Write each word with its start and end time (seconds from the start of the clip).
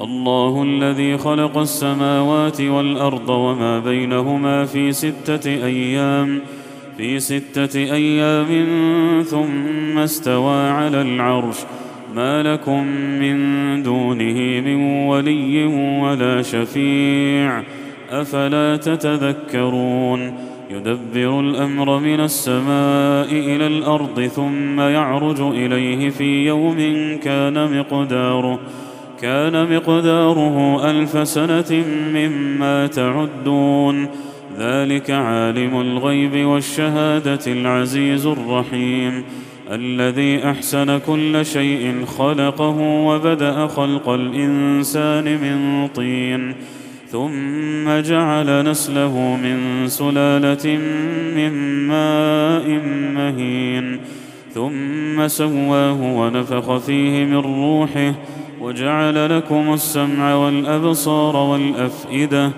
الله 0.00 0.62
الذي 0.62 1.18
خلق 1.18 1.58
السماوات 1.58 2.60
والأرض 2.60 3.28
وما 3.28 3.78
بينهما 3.78 4.64
في 4.64 4.92
ستة 4.92 5.50
أيام 5.50 6.40
في 6.96 7.20
ستة 7.20 7.78
أيام 7.78 8.46
ثم 9.22 9.98
استوى 9.98 10.68
على 10.68 11.02
العرش. 11.02 11.56
ما 12.14 12.42
لكم 12.42 12.86
من 13.20 13.82
دونه 13.82 14.60
من 14.60 15.06
ولي 15.06 15.64
ولا 16.00 16.42
شفيع. 16.42 17.62
أفلا 18.10 18.76
تتذكرون؟ 18.76 20.34
يدبر 20.70 21.40
الأمر 21.40 21.98
من 21.98 22.20
السماء 22.20 23.32
إلى 23.32 23.66
الأرض 23.66 24.20
ثم 24.20 24.80
يعرج 24.80 25.40
إليه 25.40 26.10
في 26.10 26.46
يوم 26.46 26.76
كان 27.22 27.78
مقداره. 27.78 28.58
كان 29.22 29.76
مقداره 29.76 30.90
ألف 30.90 31.28
سنة 31.28 31.84
مما 32.14 32.86
تعدون. 32.86 34.08
ذلك 34.58 35.10
عالم 35.10 35.80
الغيب 35.80 36.46
والشهادة 36.46 37.40
العزيز 37.46 38.26
الرحيم. 38.26 39.22
الذي 39.70 40.44
أحسن 40.44 40.98
كل 40.98 41.46
شيء 41.46 42.04
خلقه 42.18 42.78
وبدأ 42.80 43.66
خلق 43.66 44.08
الإنسان 44.08 45.24
من 45.24 45.88
طين. 45.88 46.54
ثم 47.08 48.00
جعل 48.00 48.70
نسله 48.70 49.38
من 49.42 49.88
سلالة 49.88 50.78
من 51.36 51.52
ماء 51.88 52.68
مهين. 53.14 54.00
ثم 54.54 55.28
سواه 55.28 56.02
ونفخ 56.02 56.76
فيه 56.76 57.24
من 57.24 57.36
روحه 57.36 58.14
وجعل 58.60 59.38
لكم 59.38 59.72
السمع 59.72 60.34
والأبصار 60.34 61.36
والأفئدة 61.36 62.50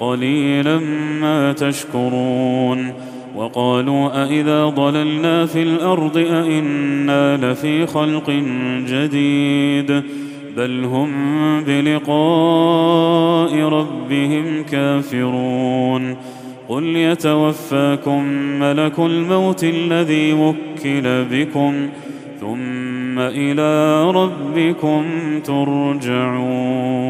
قليلا 0.00 0.78
ما 1.20 1.52
تشكرون 1.52 2.92
وقالوا 3.36 4.24
أإذا 4.24 4.64
ضللنا 4.64 5.46
في 5.46 5.62
الأرض 5.62 6.16
أإنا 6.16 7.36
لفي 7.36 7.86
خلق 7.86 8.30
جديد 8.86 10.02
بل 10.56 10.84
هم 10.84 11.10
بلقاء 11.64 13.54
ربهم 13.62 14.62
كافرون 14.62 16.16
قل 16.68 16.84
يتوفاكم 16.84 18.24
ملك 18.60 18.98
الموت 18.98 19.64
الذي 19.64 20.32
وكل 20.32 21.24
بكم 21.30 21.88
ثم 22.40 22.87
إلى 23.20 24.04
ربكم 24.10 25.04
ترجعون 25.44 27.08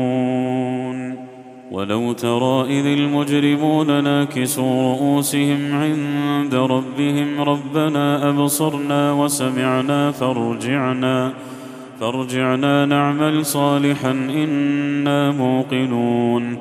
ولو 1.70 2.12
ترى 2.12 2.81
اذ 2.81 2.87
المجرمون 2.87 4.05
ناكسوا 4.05 4.92
رؤوسهم 4.92 5.73
عند 5.73 6.55
ربهم 6.55 7.41
ربنا 7.41 8.28
ابصرنا 8.28 9.12
وسمعنا 9.12 10.10
فارجعنا 10.10 11.32
فارجعنا 12.00 12.87
نعمل 12.87 13.47
صالحا 13.47 14.11
أنا 14.11 15.31
موقنون 15.31 16.59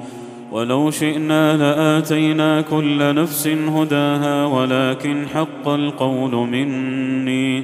ولو 0.51 0.91
شئنا 0.91 1.57
لاتينا 1.57 2.61
كل 2.61 3.15
نفس 3.15 3.47
هداها 3.47 4.45
ولكن 4.45 5.27
حق 5.33 5.67
القول 5.67 6.31
مني 6.31 7.63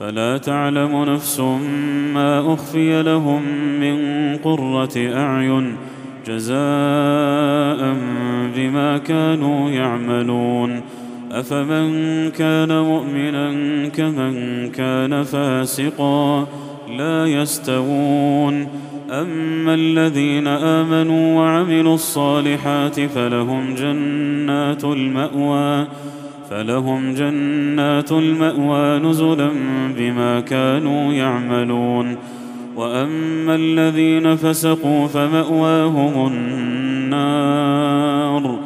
فلا 0.00 0.38
تعلم 0.38 1.04
نفس 1.04 1.40
ما 2.14 2.54
أخفي 2.54 3.02
لهم 3.02 3.42
من 3.80 3.96
قرة 4.36 4.96
أعين 4.96 5.76
جزاء 6.26 7.96
بما 8.56 8.98
كانوا 8.98 9.70
يعملون. 9.70 10.80
أفمن 11.32 12.30
كان 12.30 12.80
مؤمنا 12.80 13.52
كمن 13.88 14.70
كان 14.70 15.22
فاسقا 15.22 16.46
لا 16.98 17.26
يستوون. 17.26 18.68
أما 19.10 19.74
الذين 19.74 20.46
آمنوا 20.46 21.36
وعملوا 21.36 21.94
الصالحات 21.94 23.00
فلهم 23.00 23.74
جنات 23.74 24.84
المأوى. 24.84 25.86
فلهم 26.50 27.14
جنات 27.14 28.12
المأوى 28.12 28.98
نزلا 28.98 29.50
بما 29.98 30.40
كانوا 30.40 31.12
يعملون. 31.12 32.16
وأما 32.76 33.54
الذين 33.54 34.36
فسقوا 34.36 35.06
فمأواهم 35.06 36.32
النار. 37.06 38.58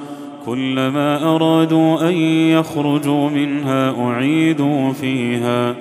كلما 0.46 1.34
أرادوا 1.34 2.08
أن 2.08 2.14
يخرجوا 2.50 3.30
منها 3.30 4.04
أعيدوا 4.04 4.92
فيها. 4.92 5.74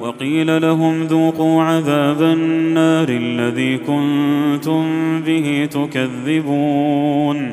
وقيل 0.00 0.62
لهم 0.62 1.02
ذوقوا 1.02 1.62
عذاب 1.62 2.22
النار 2.22 3.08
الذي 3.08 3.78
كنتم 3.78 4.84
به 5.26 5.68
تكذبون. 5.72 7.52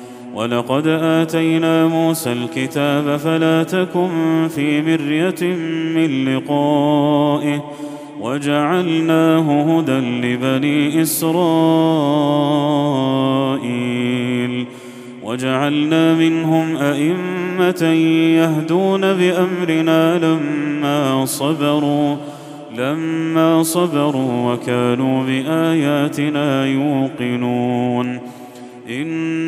ولقد 0.33 0.87
اتينا 0.87 1.87
موسى 1.87 2.31
الكتاب 2.31 3.17
فلا 3.17 3.63
تكن 3.63 4.47
في 4.55 4.81
مريه 4.81 5.55
من 5.95 6.25
لقائه 6.35 7.63
وجعلناه 8.21 9.79
هدى 9.79 9.99
لبني 9.99 11.01
اسرائيل 11.01 11.41
وجعلنا 15.23 16.13
منهم 16.13 16.77
ائمه 16.77 17.83
يهدون 18.37 19.01
بامرنا 19.01 20.17
لما 20.17 21.25
صبروا 21.25 22.15
لما 22.77 23.63
صبروا 23.63 24.53
وكانوا 24.53 25.23
باياتنا 25.23 26.65
يوقنون 26.65 28.19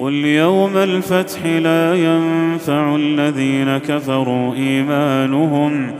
قل 0.00 0.12
يوم 0.12 0.76
الفتح 0.76 1.46
لا 1.46 1.94
ينفع 1.94 2.96
الذين 2.96 3.78
كفروا 3.78 4.54
إيمانهم. 4.54 5.92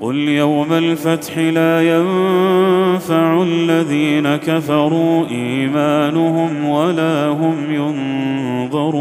قل 0.00 0.16
يوم 0.16 0.72
الفتح 0.72 1.38
لا 1.38 1.82
ينفع 1.82 3.42
الذين 3.42 4.36
كفروا 4.36 5.26
إيمانهم 5.30 6.64
ولا 6.64 7.28
هم 7.28 7.56
ينظرون. 7.70 8.92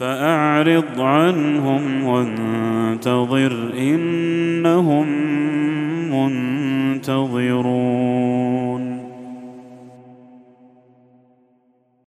فأعرض 0.00 1.00
عنهم 1.00 2.04
وانتظر 2.04 3.52
إنهم 3.78 5.06
منتظرون. 6.12 8.11